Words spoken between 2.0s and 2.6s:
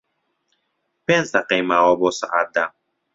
سەعات